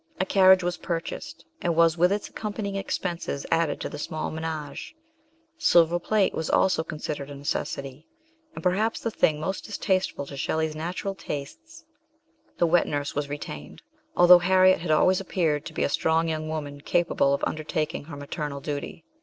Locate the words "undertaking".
17.45-18.05